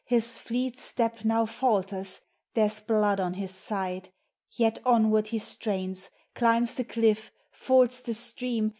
His 0.05 0.41
fleet 0.41 0.79
step 0.79 1.23
now 1.23 1.45
falters, 1.45 2.21
there 2.55 2.65
'a 2.65 2.81
blond 2.87 3.19
on 3.21 3.33
his 3.35 3.51
side; 3.53 4.09
Yet 4.49 4.79
onward 4.83 5.27
he 5.27 5.37
strains, 5.37 6.09
climbs 6.33 6.73
the 6.73 6.85
cliff, 6.85 7.31
fords 7.51 8.01
the 8.01 8.15
stream. 8.15 8.69